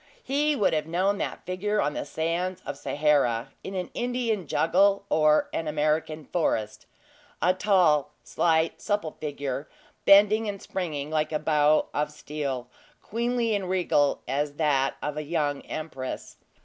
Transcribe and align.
He 0.23 0.55
would 0.55 0.73
have 0.73 0.87
known 0.87 1.19
that 1.19 1.45
figure 1.45 1.79
on 1.79 1.93
the 1.93 2.05
sands 2.07 2.63
of 2.65 2.75
Sahara, 2.75 3.51
in 3.63 3.75
an 3.75 3.91
Indian 3.93 4.47
jungle, 4.47 5.05
or 5.11 5.47
an 5.53 5.67
American 5.67 6.25
forest 6.25 6.87
a 7.39 7.53
tall, 7.53 8.09
slight, 8.23 8.81
supple 8.81 9.11
figure, 9.21 9.69
bending 10.05 10.49
and 10.49 10.59
springing 10.59 11.11
like 11.11 11.31
a 11.31 11.37
bow 11.37 11.85
of 11.93 12.11
steel, 12.11 12.67
queenly 13.03 13.53
and 13.53 13.69
regal 13.69 14.23
as 14.27 14.53
that 14.55 14.97
of 15.03 15.17
a 15.17 15.23
young 15.23 15.61
empress. 15.67 16.37